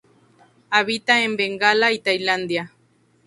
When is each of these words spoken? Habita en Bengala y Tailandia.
Habita 0.71 1.21
en 1.23 1.37
Bengala 1.37 1.91
y 1.91 1.99
Tailandia. 1.99 2.73